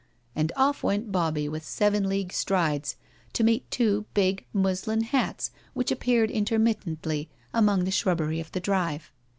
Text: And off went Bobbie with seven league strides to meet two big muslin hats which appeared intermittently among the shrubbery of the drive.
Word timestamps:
And 0.35 0.51
off 0.55 0.81
went 0.81 1.11
Bobbie 1.11 1.47
with 1.47 1.63
seven 1.63 2.09
league 2.09 2.33
strides 2.33 2.95
to 3.33 3.43
meet 3.43 3.69
two 3.69 4.07
big 4.15 4.47
muslin 4.51 5.01
hats 5.03 5.51
which 5.75 5.91
appeared 5.91 6.31
intermittently 6.31 7.29
among 7.53 7.83
the 7.83 7.91
shrubbery 7.91 8.39
of 8.39 8.51
the 8.51 8.59
drive. 8.61 9.11